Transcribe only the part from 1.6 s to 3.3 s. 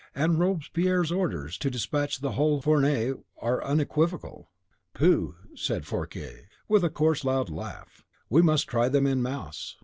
despatch the whole fournee